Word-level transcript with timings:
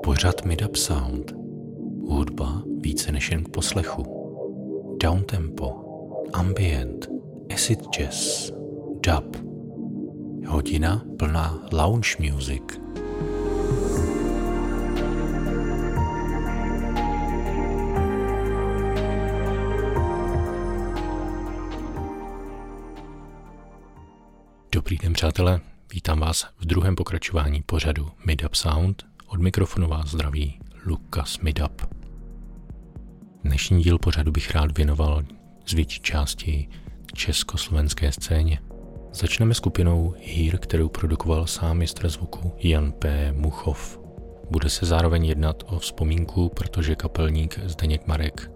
Pořad 0.00 0.44
Midap 0.44 0.76
Sound. 0.76 1.32
Hudba 2.08 2.62
více 2.80 3.12
než 3.12 3.30
jen 3.30 3.44
k 3.44 3.48
poslechu. 3.48 4.02
Downtempo, 5.02 5.72
ambient, 6.32 7.08
acid 7.54 7.80
jazz, 7.90 8.50
dub. 9.06 9.36
Hodina 10.46 11.04
plná 11.18 11.68
lounge 11.72 12.16
music. 12.20 12.62
Dobrý 24.72 24.98
den, 24.98 25.12
přátelé. 25.12 25.60
Vítám 25.92 26.20
vás 26.20 26.46
v 26.58 26.64
druhém 26.64 26.96
pokračování 26.96 27.62
pořadu 27.62 28.08
Midap 28.26 28.54
Sound. 28.54 29.11
Od 29.32 29.40
mikrofonu 29.40 29.88
vás 29.88 30.10
zdraví 30.10 30.60
Lukas 30.86 31.38
Midap. 31.38 31.82
Dnešní 33.44 33.82
díl 33.82 33.98
pořadu 33.98 34.32
bych 34.32 34.50
rád 34.50 34.78
věnoval 34.78 35.22
z 35.66 35.72
větší 35.72 36.00
části 36.00 36.68
československé 37.14 38.12
scéně. 38.12 38.60
Začneme 39.12 39.54
skupinou 39.54 40.14
Hír, 40.18 40.58
kterou 40.58 40.88
produkoval 40.88 41.46
sám 41.46 41.78
mistr 41.78 42.08
zvuku 42.08 42.52
Jan 42.58 42.92
P. 42.92 43.32
Muchov. 43.32 44.00
Bude 44.50 44.70
se 44.70 44.86
zároveň 44.86 45.24
jednat 45.24 45.62
o 45.66 45.78
vzpomínku, 45.78 46.48
protože 46.48 46.96
kapelník 46.96 47.58
Zdeněk 47.64 48.06
Marek 48.06 48.50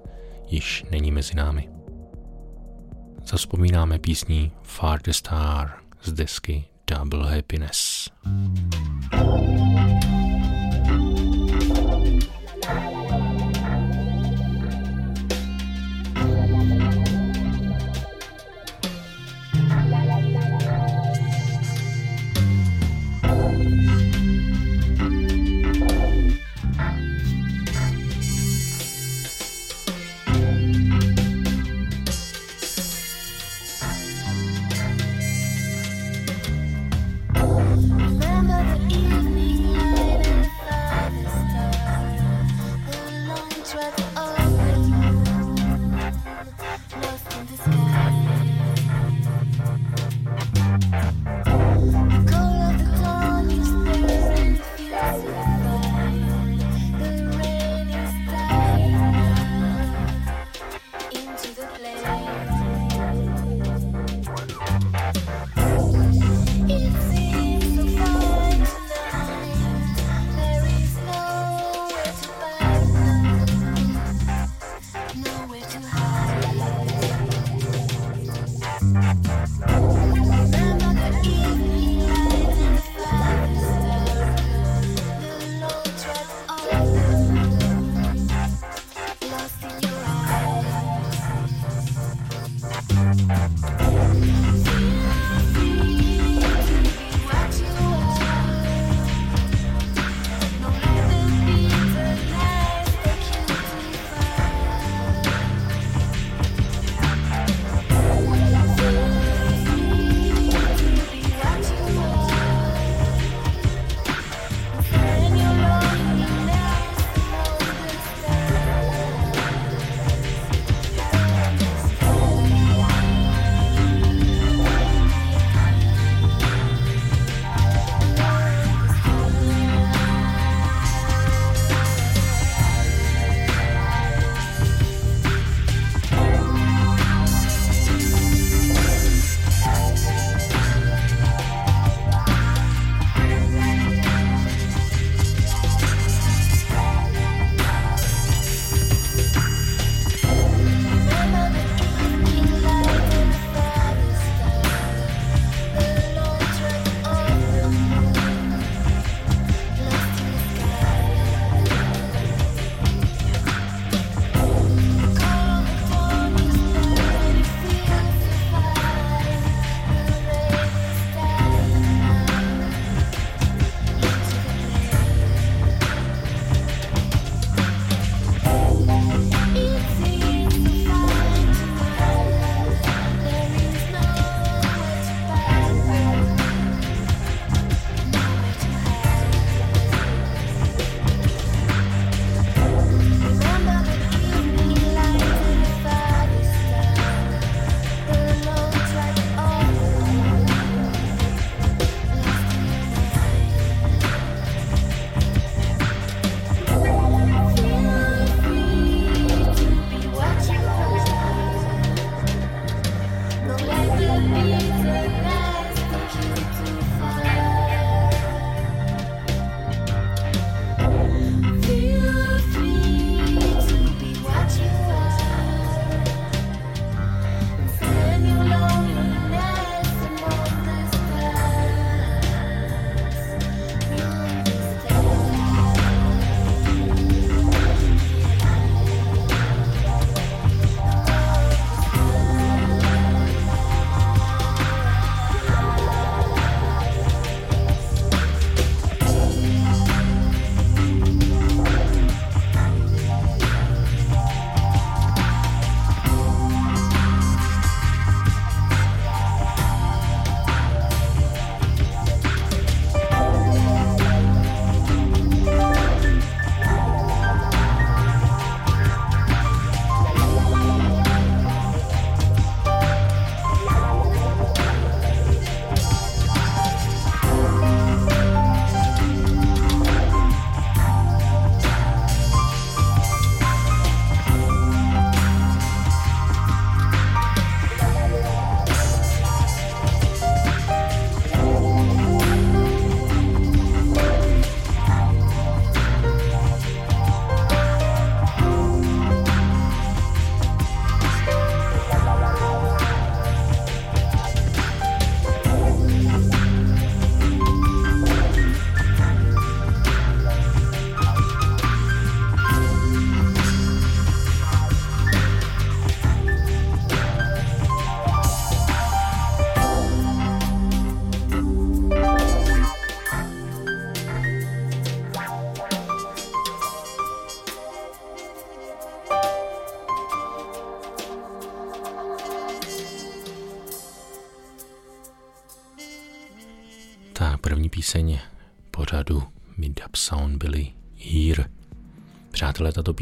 již 0.48 0.84
není 0.90 1.10
mezi 1.10 1.34
námi. 1.34 1.68
Zaspomínáme 3.24 3.98
písní 3.98 4.52
Far 4.62 5.02
the 5.02 5.10
Star 5.10 5.74
z 6.02 6.12
desky 6.12 6.64
Double 6.90 7.36
Happiness. 7.36 8.10
The 9.10 9.75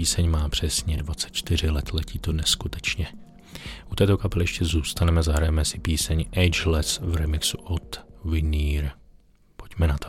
píseň 0.04 0.30
má 0.30 0.48
přesně 0.48 0.96
24 0.96 1.70
let, 1.70 1.92
letí 1.92 2.18
to 2.18 2.32
neskutečně. 2.32 3.06
U 3.92 3.94
této 3.94 4.18
kapely 4.18 4.42
ještě 4.42 4.64
zůstaneme, 4.64 5.22
zahrajeme 5.22 5.64
si 5.64 5.78
píseň 5.78 6.24
Ageless 6.32 7.00
v 7.02 7.16
remixu 7.16 7.58
od 7.58 8.00
Veneer. 8.24 8.90
Pojďme 9.56 9.86
na 9.88 9.98
to. 9.98 10.08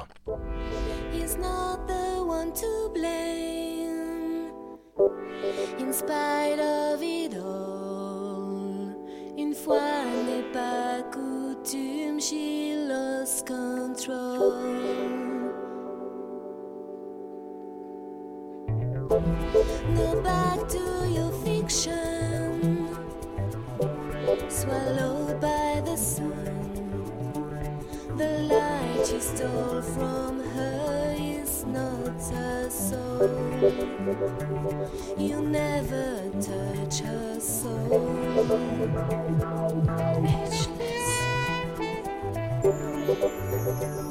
In 5.77 5.93
spite 5.93 6.59
of 6.59 7.01
it 7.01 7.33
all, 7.33 8.95
une 9.37 9.55
fois 9.55 10.05
n'est 10.25 10.51
pas 10.53 11.03
coutume, 11.11 12.19
she 12.19 12.75
lost 12.89 13.47
control. 13.47 15.34
Go 19.07 20.21
back 20.23 20.67
to 20.69 21.07
your 21.07 21.31
fiction, 21.43 22.89
swallowed 24.49 25.39
by 25.39 25.81
the 25.85 25.95
sun. 25.95 27.33
The 28.17 28.39
light 28.49 29.11
you 29.11 29.19
stole 29.19 29.81
from 29.83 30.39
her 30.39 31.15
is 31.19 31.65
not 31.65 32.19
her 32.33 32.69
soul. 32.71 33.29
You 35.17 35.41
never 35.41 36.31
touch 36.41 36.99
her 37.01 37.39
soul. 37.39 37.99
Matchless. 42.63 44.04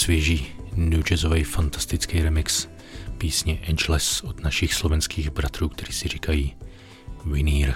Svěží 0.00 0.46
new 0.76 1.02
jazzový 1.02 1.44
fantastický 1.44 2.22
remix 2.22 2.68
písně 3.18 3.58
Angeles 3.68 4.20
od 4.20 4.42
našich 4.42 4.74
slovenských 4.74 5.30
bratrů, 5.30 5.68
kteří 5.68 5.92
si 5.92 6.08
říkají 6.08 6.56
Vinír. 7.24 7.74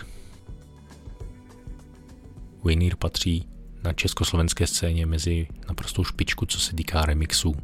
Vinír 2.65 2.97
patří 2.97 3.49
na 3.83 3.93
československé 3.93 4.67
scéně 4.67 5.07
mezi 5.07 5.47
naprostou 5.69 6.05
špičku, 6.05 6.47
co 6.47 6.61
se 6.61 6.75
týká 6.75 7.03
remixů. 7.03 7.57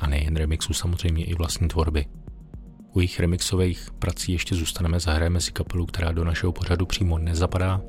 A 0.00 0.06
nejen 0.06 0.36
remixů, 0.36 0.74
samozřejmě 0.74 1.24
i 1.24 1.34
vlastní 1.34 1.68
tvorby. 1.68 2.06
U 2.92 3.00
jejich 3.00 3.20
remixových 3.20 3.90
prací 3.98 4.32
ještě 4.32 4.54
zůstaneme, 4.54 5.00
zahrajeme 5.00 5.40
si 5.40 5.52
kapelu, 5.52 5.86
která 5.86 6.12
do 6.12 6.24
našeho 6.24 6.52
pořadu 6.52 6.86
přímo 6.86 7.18
nezapadá, 7.18 7.80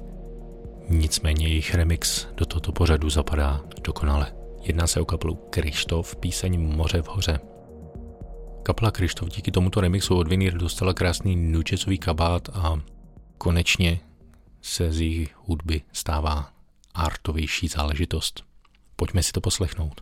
nicméně 0.90 1.48
jejich 1.48 1.76
remix 1.76 2.28
do 2.38 2.46
tohoto 2.46 2.72
pořadu 2.72 3.10
zapadá 3.10 3.62
dokonale. 3.84 4.47
Jedná 4.68 4.88
se 4.88 5.02
o 5.02 5.06
kapelu 5.06 5.36
Krištof, 5.36 6.16
píseň 6.16 6.60
Moře 6.60 7.02
v 7.02 7.08
hoře. 7.08 7.40
Kapela 8.64 8.92
Krištof 8.92 9.30
díky 9.30 9.52
tomuto 9.52 9.82
remixu 9.82 10.18
od 10.18 10.28
Vinir 10.28 10.58
dostala 10.58 10.94
krásný 10.94 11.36
nučecový 11.36 11.98
kabát 11.98 12.50
a 12.54 12.82
konečně 13.38 14.00
se 14.62 14.92
z 14.92 15.02
jejich 15.02 15.36
hudby 15.38 15.82
stává 15.94 16.50
artovější 16.94 17.68
záležitost. 17.68 18.44
Pojďme 18.96 19.24
si 19.24 19.32
to 19.32 19.42
poslechnout. 19.42 20.02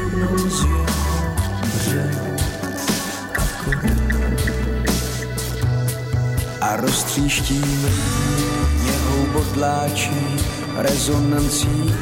a 6.71 6.75
roztříštím 6.75 7.89
jeho 8.85 9.25
bodláčí 9.33 10.37
rezonancí 10.75 11.93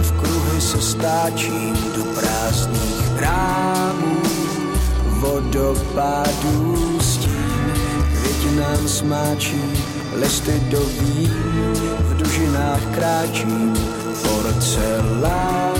v 0.00 0.12
kruhy 0.12 0.60
se 0.60 0.82
stáčím 0.82 1.76
do 1.96 2.04
prázdných 2.04 3.20
rámů 3.20 4.16
vodopádů 5.08 6.98
nám 8.58 8.88
smáčí, 8.88 9.62
listy 10.12 10.60
do 10.70 10.80
vín, 10.80 11.30
v 12.00 12.16
dužinách 12.16 12.82
kráčím 12.94 13.74
porcelánů. 14.22 15.77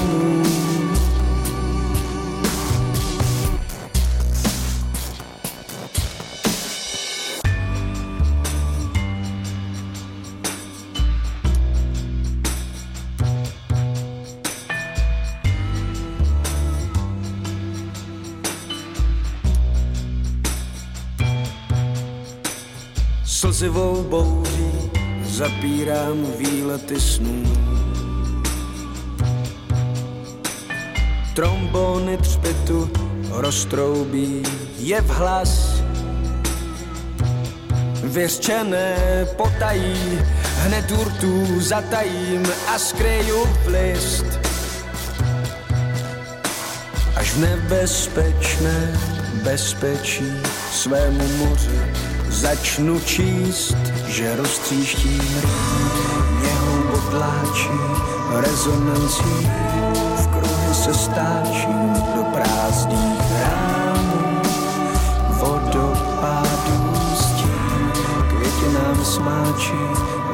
Zapírám 25.38 26.26
výlety 26.38 27.00
snů. 27.00 27.42
Trombony 31.34 32.16
třpitu 32.16 32.90
roztroubí 33.30 34.42
je 34.78 35.00
v 35.00 35.08
hlas. 35.08 35.82
Vyřčené 38.02 38.96
potají, 39.36 40.18
hned 40.56 40.90
urtů 40.90 41.60
zatajím 41.60 42.42
a 42.68 42.78
skryju 42.78 43.44
v 43.44 43.66
list. 43.66 44.26
Až 47.16 47.32
v 47.32 47.40
nebezpečné 47.40 48.98
bezpečí 49.42 50.32
svému 50.72 51.28
moři 51.36 52.08
Začnu 52.28 53.00
číst, 53.00 53.76
že 54.08 54.36
roztříštím 54.36 55.42
jeho 56.42 56.82
potláčí 56.90 57.78
rezonancí, 58.30 59.50
v 60.16 60.26
kruhy 60.26 60.74
se 60.74 60.94
stáčím 60.94 61.92
do 62.16 62.22
prázdných 62.22 63.20
rámů, 63.40 64.42
vodopádů 65.28 66.94
stín, 67.14 67.92
květinám 68.28 69.04
smáčí, 69.04 69.80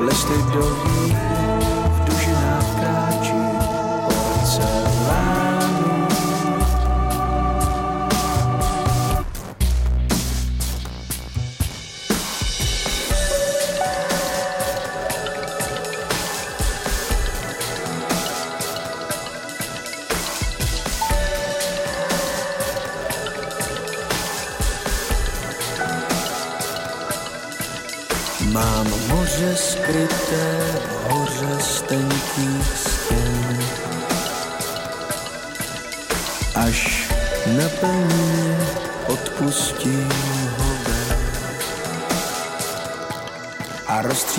listy 0.01 0.45
doví, 0.53 1.17
v 1.49 1.54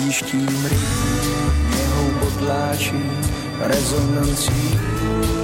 a 0.06 0.08
roztříštím 0.08 0.64
rým 0.64 1.60
jeho 1.78 2.10
podláčí 2.20 3.02
rezonancí 3.60 4.78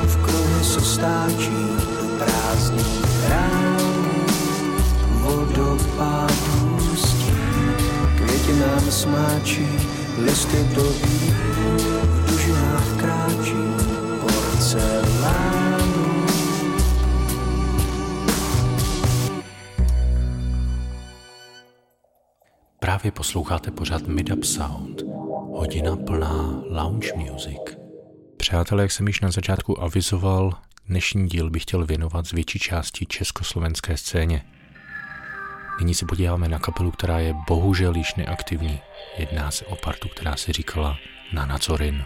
v 0.06 0.16
kruhu 0.16 0.64
se 0.64 0.80
stáčí 0.80 1.66
do 2.00 2.24
prázdných 2.24 3.28
rán 3.28 3.76
vodopádů 5.10 6.78
stín 6.96 7.74
květinám 8.16 8.90
smáčí 8.90 9.68
listy 10.18 10.68
doví, 10.74 11.34
v 12.02 12.30
dužinách 12.30 12.96
kráčí 12.96 13.71
Právě 23.02 23.12
posloucháte 23.12 23.70
pořád 23.70 24.06
Midup 24.06 24.44
Sound, 24.44 25.02
hodina 25.56 25.96
plná 25.96 26.62
lounge 26.70 27.12
music. 27.16 27.58
Přátelé, 28.36 28.82
jak 28.82 28.92
jsem 28.92 29.06
již 29.06 29.20
na 29.20 29.30
začátku 29.30 29.82
avizoval, 29.82 30.52
dnešní 30.88 31.28
díl 31.28 31.50
bych 31.50 31.62
chtěl 31.62 31.86
věnovat 31.86 32.26
z 32.26 32.32
větší 32.32 32.58
části 32.58 33.06
československé 33.06 33.96
scéně. 33.96 34.42
Nyní 35.78 35.94
se 35.94 36.06
podíváme 36.06 36.48
na 36.48 36.58
kapelu, 36.58 36.90
která 36.90 37.18
je 37.18 37.34
bohužel 37.48 37.96
již 37.96 38.14
neaktivní. 38.14 38.80
Jedná 39.18 39.50
se 39.50 39.66
o 39.66 39.76
partu, 39.76 40.08
která 40.08 40.36
se 40.36 40.52
říkala 40.52 40.96
Nana 41.32 41.58
Zorin. 41.58 42.04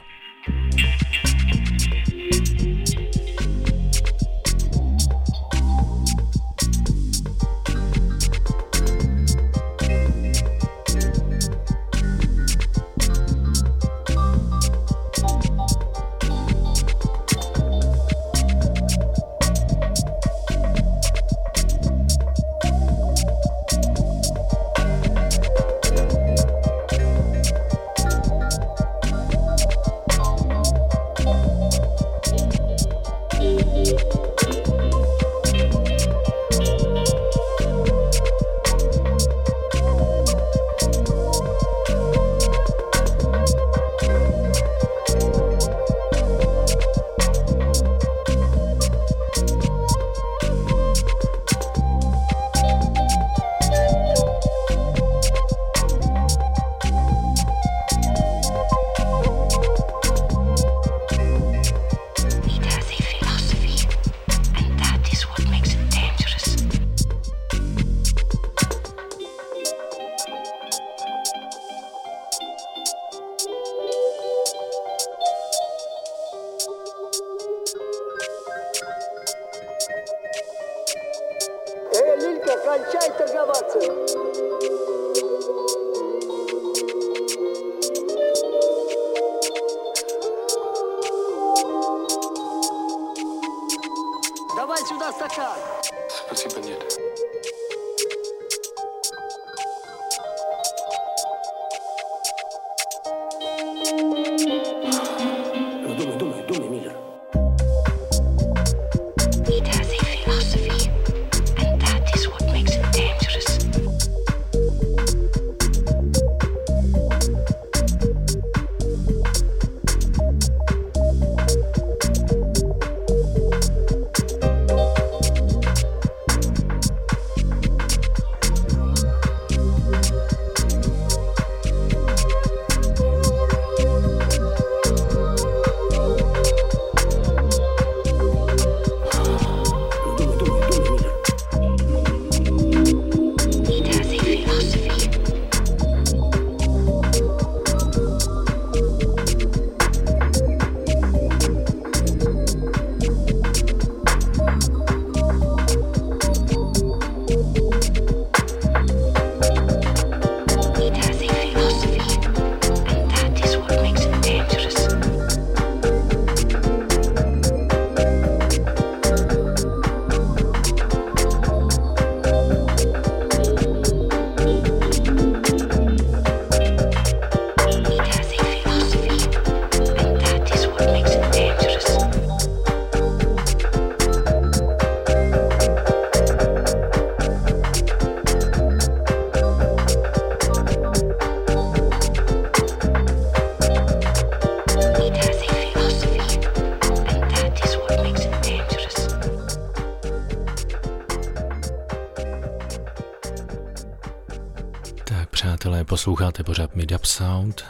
Posloucháte 206.06 206.44
pořád 206.44 206.76
Midap 206.76 207.04
Sound. 207.04 207.64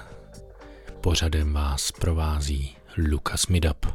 Pořadem 1.01 1.53
vás 1.53 1.92
provází 1.92 2.77
Lukas 3.11 3.46
Midap. 3.46 3.87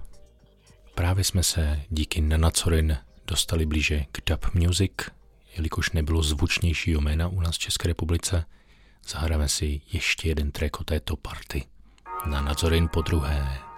Právě 0.96 1.24
jsme 1.24 1.44
se 1.44 1.82
díky 1.90 2.22
Nanacorin 2.22 2.98
dostali 3.28 3.66
blíže 3.66 4.06
k 4.12 4.30
dub 4.30 4.54
music, 4.54 4.92
jelikož 5.58 5.92
nebylo 5.92 6.24
zvučnějšího 6.24 7.02
jména 7.02 7.28
u 7.28 7.42
nás 7.42 7.56
v 7.56 7.60
České 7.60 7.88
republice, 7.88 8.46
zahráme 9.08 9.50
si 9.50 9.82
ještě 9.94 10.30
jeden 10.30 10.52
track 10.52 10.80
o 10.80 10.84
této 10.84 11.16
party. 11.16 11.64
Nanacorin 12.26 12.90
po 12.94 13.02
druhé. 13.02 13.71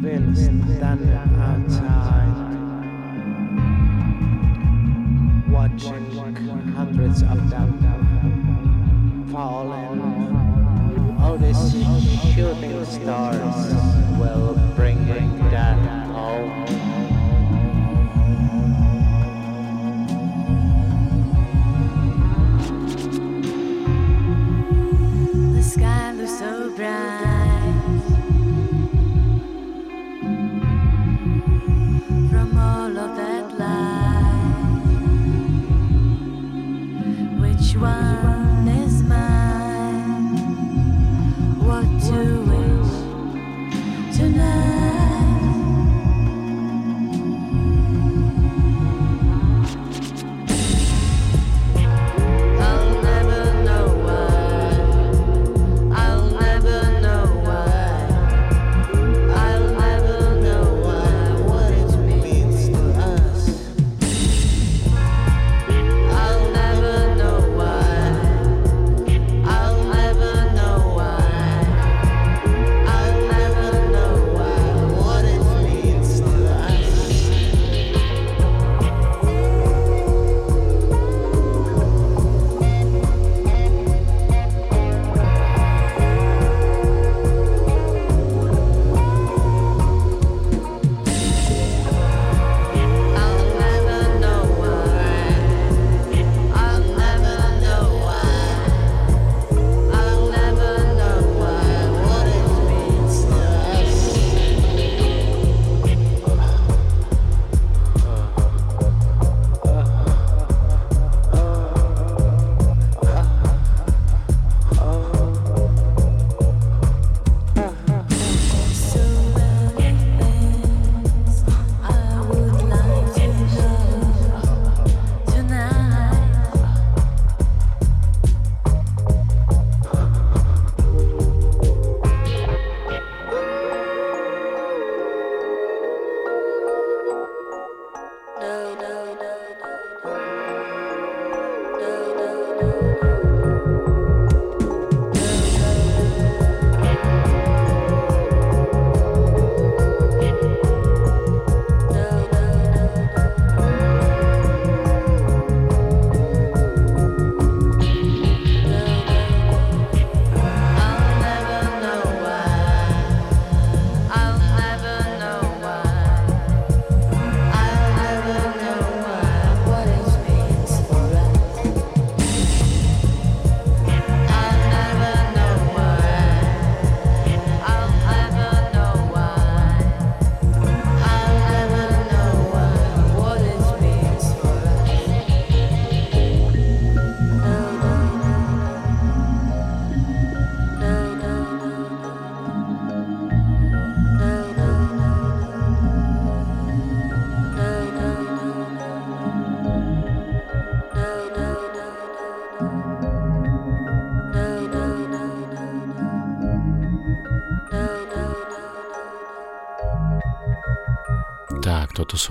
Been 0.00 0.34
standing 0.34 1.12
outside, 1.38 2.32
watching 5.48 6.10
hundreds 6.74 7.22
of 7.22 7.50
them 7.50 9.28
falling. 9.30 10.00
All 11.20 11.36
these 11.36 11.72
shooting 12.34 12.84
stars 12.84 13.74
will 14.18 14.61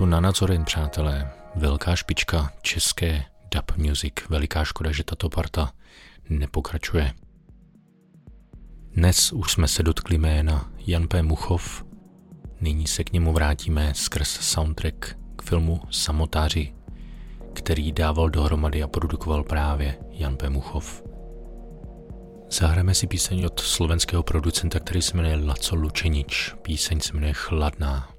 jsou 0.02 0.06
Nanazorin, 0.06 0.64
přátelé. 0.64 1.30
Velká 1.54 1.96
špička 1.96 2.52
české 2.62 3.24
dub 3.54 3.76
music. 3.76 4.12
Veliká 4.28 4.64
škoda, 4.64 4.92
že 4.92 5.04
tato 5.04 5.28
parta 5.28 5.72
nepokračuje. 6.28 7.12
Dnes 8.94 9.32
už 9.32 9.52
jsme 9.52 9.68
se 9.68 9.82
dotkli 9.82 10.18
jména 10.18 10.70
Jan 10.86 11.08
P. 11.08 11.22
Muchov, 11.22 11.84
nyní 12.60 12.86
se 12.86 13.04
k 13.04 13.12
němu 13.12 13.32
vrátíme 13.32 13.94
skrz 13.94 14.28
soundtrack 14.28 15.16
k 15.36 15.42
filmu 15.42 15.80
Samotáři, 15.90 16.74
který 17.52 17.92
dával 17.92 18.30
dohromady 18.30 18.82
a 18.82 18.88
produkoval 18.88 19.44
právě 19.44 19.98
Jan 20.10 20.36
P. 20.36 20.50
Muchov. 20.50 21.02
Zahrajeme 22.50 22.94
si 22.94 23.06
píseň 23.06 23.44
od 23.44 23.60
slovenského 23.60 24.22
producenta, 24.22 24.80
který 24.80 25.02
se 25.02 25.16
jmenuje 25.16 25.36
Laco 25.36 25.76
Lučenič. 25.76 26.54
Píseň 26.62 27.00
se 27.00 27.12
jmenuje 27.12 27.32
Chladná. 27.32 28.11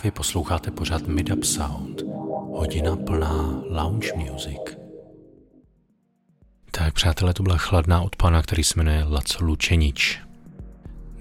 Právě 0.00 0.12
posloucháte 0.12 0.70
pořad 0.70 1.06
Midup 1.06 1.44
Sound. 1.44 2.02
Hodina 2.56 2.96
plná 2.96 3.62
lounge 3.68 4.12
music. 4.16 4.60
Tak 6.70 6.94
přátelé, 6.94 7.34
to 7.34 7.42
byla 7.42 7.56
chladná 7.56 8.02
od 8.02 8.16
pana, 8.16 8.42
který 8.42 8.64
se 8.64 8.74
jmenuje 8.76 9.04
Laco 9.04 9.44
Lučenič. 9.44 10.20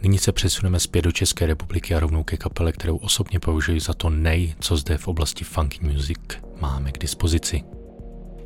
Nyní 0.02 0.18
se 0.18 0.32
přesuneme 0.32 0.80
zpět 0.80 1.02
do 1.02 1.12
České 1.12 1.46
republiky 1.46 1.96
a 1.96 2.00
rovnou 2.00 2.24
ke 2.24 2.38
kapele, 2.38 2.72
kterou 2.72 2.98
osobně 2.98 3.40
považuji 3.40 3.80
za 3.80 3.94
to 3.94 4.10
nej, 4.10 4.56
co 4.60 4.78
zde 4.78 4.98
v 4.98 5.08
oblasti 5.08 5.44
funk 5.44 5.82
music 5.82 6.20
máme 6.62 6.92
k 6.92 6.98
dispozici. 6.98 7.64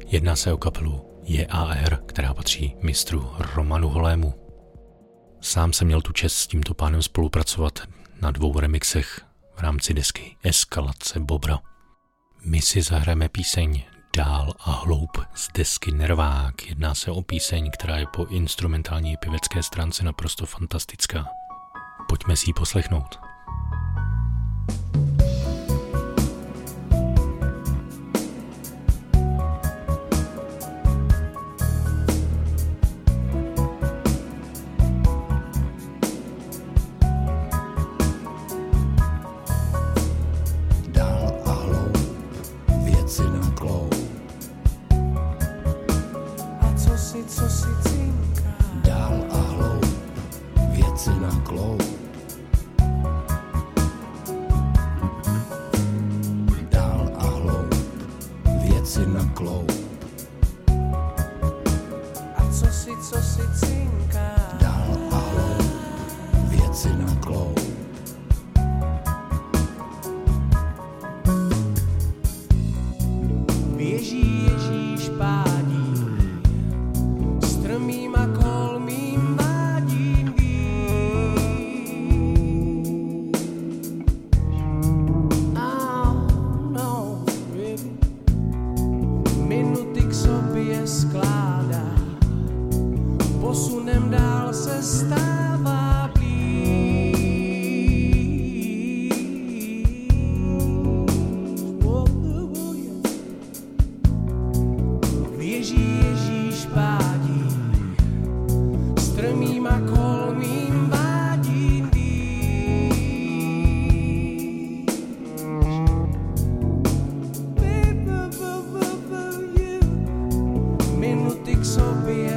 Jedná 0.07 0.35
se 0.35 0.53
o 0.53 0.57
kapelu 0.57 1.01
JAR, 1.23 1.99
která 2.05 2.33
patří 2.33 2.75
mistru 2.81 3.29
Romanu 3.55 3.89
Holému. 3.89 4.33
Sám 5.41 5.73
jsem 5.73 5.87
měl 5.87 6.01
tu 6.01 6.13
čest 6.13 6.33
s 6.33 6.47
tímto 6.47 6.73
pánem 6.73 7.01
spolupracovat 7.01 7.79
na 8.21 8.31
dvou 8.31 8.59
remixech 8.59 9.32
v 9.55 9.61
rámci 9.61 9.93
desky 9.93 10.37
Eskalace 10.43 11.19
Bobra. 11.19 11.59
My 12.45 12.61
si 12.61 12.81
zahrajeme 12.81 13.29
píseň 13.29 13.83
Dál 14.17 14.53
a 14.59 14.71
hloub 14.71 15.17
z 15.35 15.47
desky 15.53 15.91
Nervák. 15.91 16.67
Jedná 16.67 16.95
se 16.95 17.11
o 17.11 17.21
píseň, 17.21 17.71
která 17.71 17.97
je 17.97 18.05
po 18.07 18.25
instrumentální 18.25 19.17
pivecké 19.17 19.63
stránce 19.63 20.03
naprosto 20.03 20.45
fantastická. 20.45 21.27
Pojďme 22.09 22.35
si 22.35 22.49
ji 22.49 22.53
poslechnout. 22.53 23.32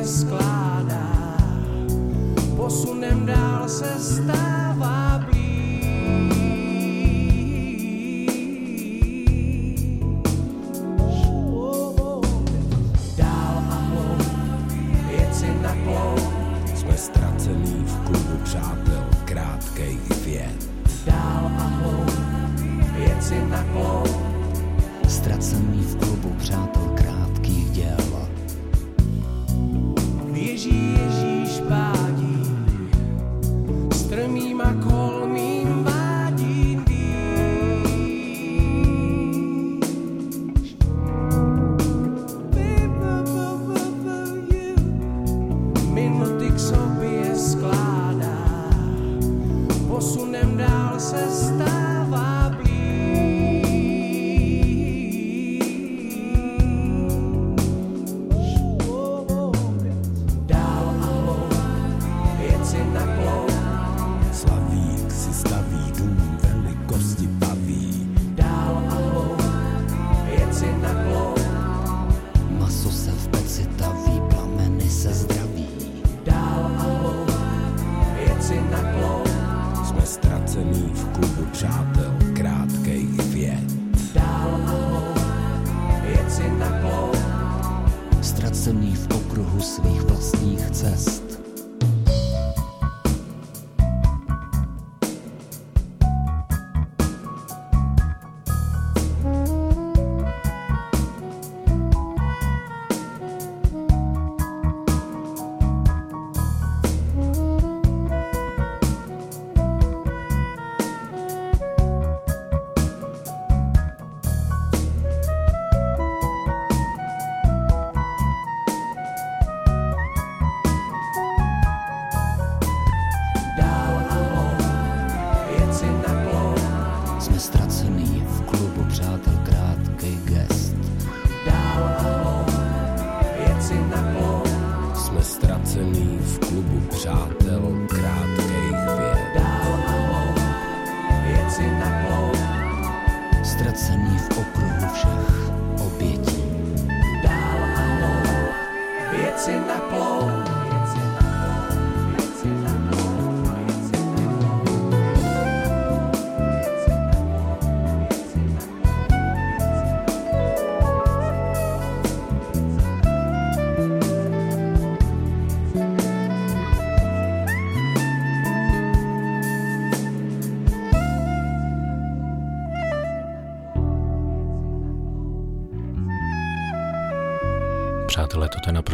sky. 0.07 0.56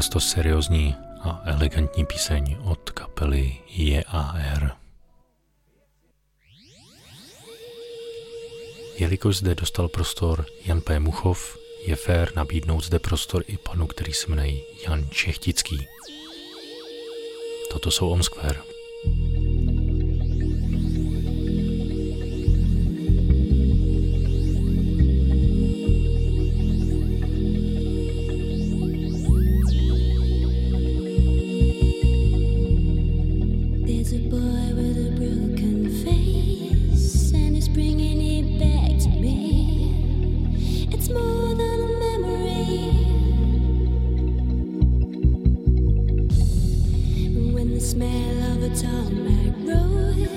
Naprosto 0.03 0.21
seriózní 0.21 0.95
a 1.23 1.43
elegantní 1.45 2.07
píseň 2.07 2.57
od 2.65 2.91
kapely 2.91 3.59
JAR. 3.69 4.77
Jelikož 8.99 9.37
zde 9.37 9.55
dostal 9.55 9.89
prostor 9.89 10.47
Jan 10.65 10.81
P. 10.81 11.01
Muchov, 11.01 11.59
je 11.87 11.97
fér 11.97 12.33
nabídnout 12.37 12.85
zde 12.85 12.99
prostor 12.99 13.45
i 13.47 13.59
panu, 13.59 13.87
který 13.87 14.13
se 14.13 14.31
jmenuje 14.31 14.61
Jan 14.87 15.09
Čechtický. 15.11 15.87
Toto 17.73 17.91
jsou 17.91 18.11
Omskver. 18.11 18.72
smell 47.83 48.53
of 48.53 48.63
a 48.63 48.69
tarmac 48.77 49.55
road, 49.67 50.29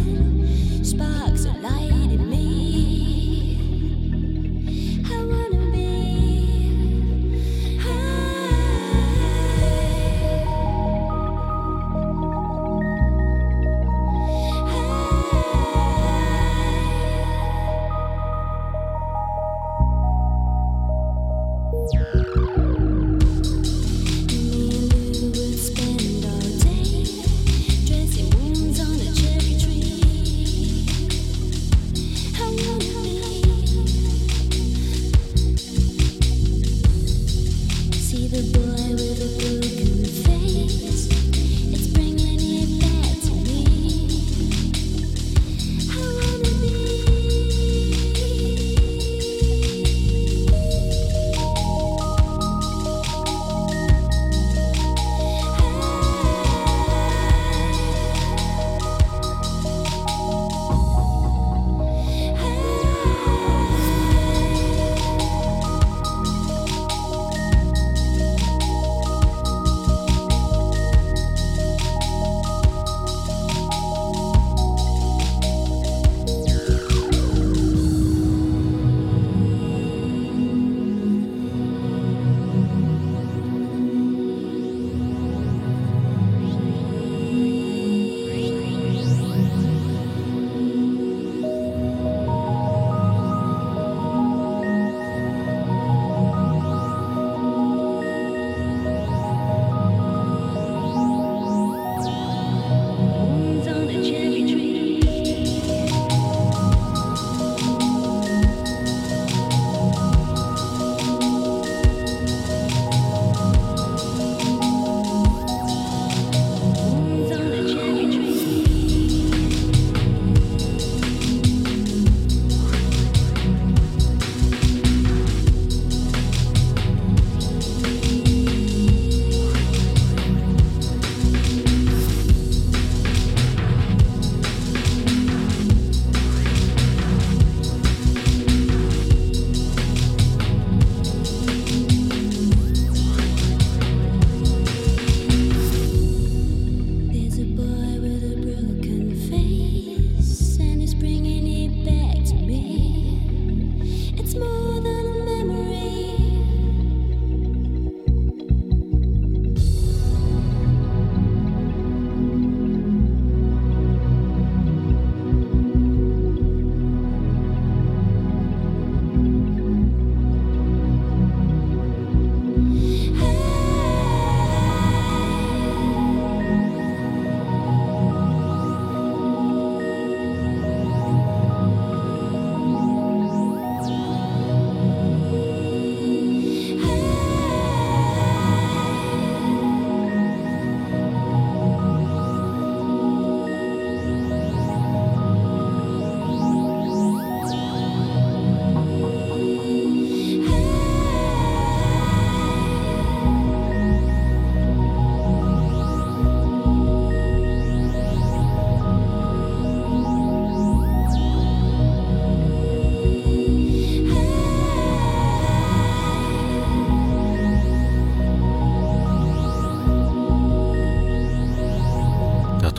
sparks 0.84 1.46
of 1.46 1.56
light. 1.62 2.25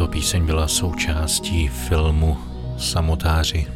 Píseň 0.05 0.47
byla 0.47 0.69
součástí 0.69 1.69
filmu 1.69 2.39
Samotáři, 2.79 3.67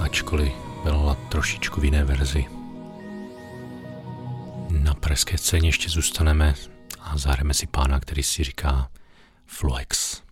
ačkoliv 0.00 0.52
byla 0.84 1.14
trošičku 1.14 1.80
v 1.80 1.84
jiné 1.84 2.04
verzi. 2.04 2.44
Na 4.70 4.94
pražské 4.94 5.38
scéně 5.38 5.68
ještě 5.68 5.88
zůstaneme 5.88 6.54
a 7.00 7.18
zahrajeme 7.18 7.54
si 7.54 7.66
pána, 7.66 8.00
který 8.00 8.22
si 8.22 8.44
říká 8.44 8.88
Floex. 9.46 10.25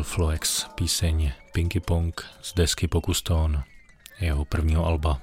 Byl 0.00 0.04
Floex, 0.04 0.66
píseň 0.74 1.32
Pinky 1.52 1.80
Pong 1.80 2.24
z 2.42 2.54
desky 2.54 2.88
Pokuston, 2.88 3.62
jeho 4.20 4.44
prvního 4.44 4.86
alba. 4.86 5.20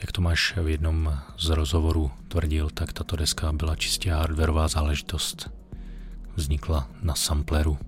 Jak 0.00 0.12
Tomáš 0.12 0.54
v 0.56 0.68
jednom 0.68 1.18
z 1.38 1.48
rozhovorů 1.48 2.10
tvrdil, 2.28 2.70
tak 2.70 2.92
tato 2.92 3.16
deska 3.16 3.52
byla 3.52 3.76
čistě 3.76 4.12
hardwareová 4.12 4.68
záležitost. 4.68 5.50
Vznikla 6.36 6.88
na 7.02 7.14
sampleru. 7.14 7.78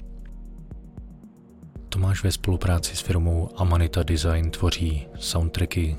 Tomáš 1.88 2.22
ve 2.22 2.32
spolupráci 2.32 2.97
s 2.97 3.01
firmou 3.01 3.51
Amanita 3.57 4.03
Design 4.03 4.51
tvoří 4.51 5.07
soundtracky 5.18 5.97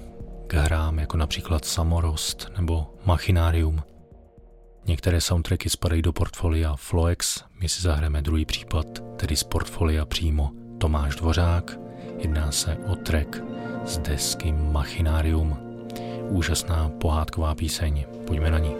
k 0.47 0.53
hrám 0.53 0.99
jako 0.99 1.17
například 1.17 1.65
Samorost 1.65 2.51
nebo 2.57 2.93
Machinarium. 3.05 3.83
Některé 4.87 5.21
soundtracky 5.21 5.69
spadají 5.69 6.01
do 6.01 6.13
portfolia 6.13 6.75
Floex, 6.75 7.43
my 7.59 7.69
si 7.69 7.81
zahrajeme 7.81 8.21
druhý 8.21 8.45
případ, 8.45 8.85
tedy 9.15 9.35
z 9.35 9.43
portfolia 9.43 10.05
přímo 10.05 10.51
Tomáš 10.77 11.15
Dvořák. 11.15 11.77
Jedná 12.17 12.51
se 12.51 12.77
o 12.87 12.95
track 12.95 13.43
z 13.85 13.97
desky 13.97 14.51
Machinarium. 14.51 15.57
Úžasná 16.29 16.89
pohádková 16.89 17.55
píseň, 17.55 18.05
pojďme 18.27 18.51
na 18.51 18.59
ní. 18.59 18.71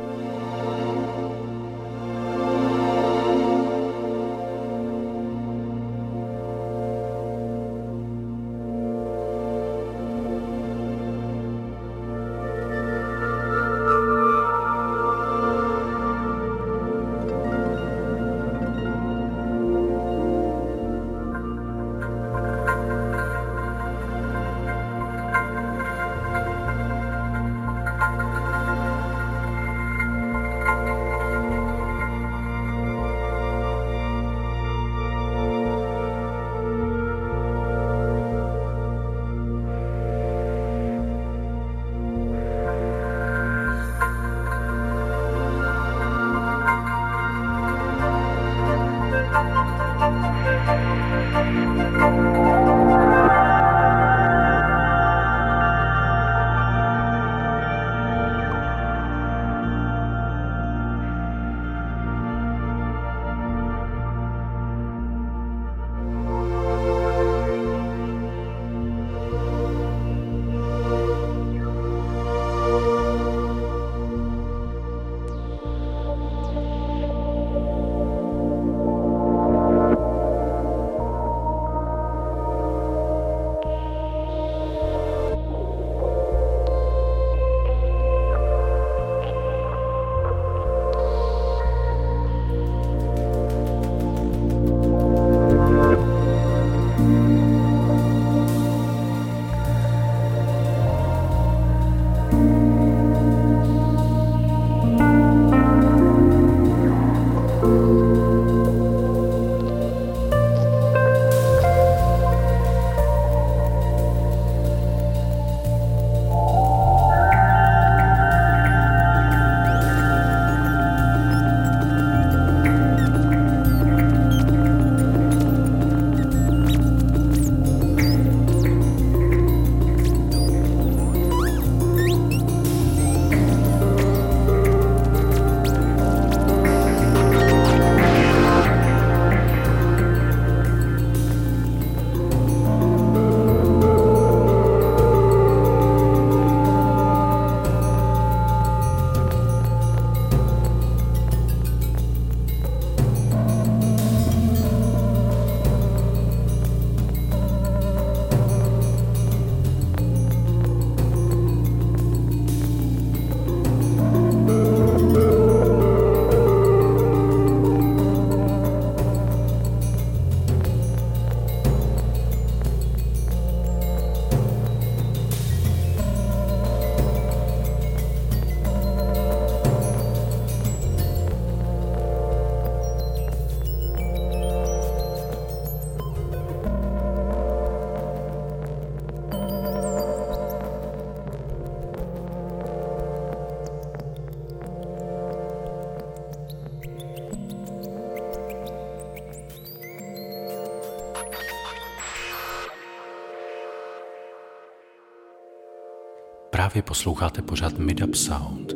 Právě 206.76 206.88
posloucháte 206.88 207.42
pořád 207.42 207.78
Midup 207.78 208.16
Sound, 208.16 208.74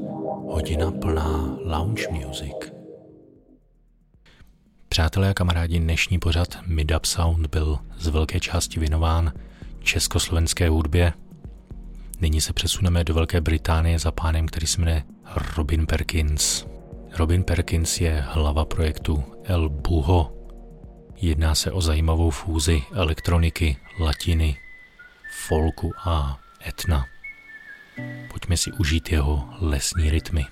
hodina 0.49 0.91
plná 0.91 1.57
lounge 1.63 2.07
music. 2.11 2.55
Přátelé 4.89 5.29
a 5.29 5.33
kamarádi, 5.33 5.79
dnešní 5.79 6.19
pořad 6.19 6.57
Midup 6.65 7.05
Sound 7.05 7.47
byl 7.47 7.79
z 7.97 8.07
velké 8.07 8.39
části 8.39 8.79
věnován 8.79 9.33
československé 9.79 10.69
hudbě. 10.69 11.13
Nyní 12.21 12.41
se 12.41 12.53
přesuneme 12.53 13.03
do 13.03 13.13
Velké 13.13 13.41
Británie 13.41 13.99
za 13.99 14.11
pánem, 14.11 14.47
který 14.47 14.67
se 14.67 14.81
jmenuje 14.81 15.03
Robin 15.57 15.85
Perkins. 15.85 16.65
Robin 17.17 17.43
Perkins 17.43 18.01
je 18.01 18.25
hlava 18.27 18.65
projektu 18.65 19.23
El 19.43 19.69
Buho. 19.69 20.33
Jedná 21.15 21.55
se 21.55 21.71
o 21.71 21.81
zajímavou 21.81 22.29
fúzi 22.29 22.83
elektroniky, 22.93 23.77
latiny, 23.99 24.57
folku 25.47 25.91
a 26.05 26.39
etna. 26.67 27.05
Pojďme 28.31 28.57
si 28.57 28.71
užít 28.71 29.11
jeho 29.11 29.49
lesní 29.61 30.09
rytmy. 30.09 30.45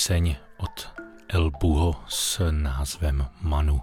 Píseň 0.00 0.36
od 0.56 0.88
El 1.28 1.50
Buho 1.50 1.96
s 2.08 2.50
názvem 2.50 3.26
Manu. 3.40 3.80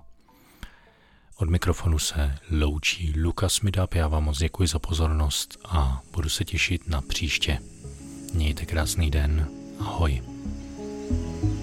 Od 1.36 1.50
mikrofonu 1.50 2.00
se 2.00 2.36
loučí 2.52 3.22
Lukas 3.22 3.62
Midap, 3.62 3.94
já 3.94 4.08
vám 4.08 4.24
moc 4.24 4.38
děkuji 4.38 4.68
za 4.68 4.80
pozornost 4.80 5.58
a 5.66 6.02
budu 6.14 6.30
se 6.30 6.46
těšit 6.46 6.88
na 6.88 7.02
příště. 7.02 7.60
Mějte 8.34 8.66
krásný 8.66 9.12
den, 9.12 9.48
ahoj. 9.80 10.22
Pořad 11.40 11.57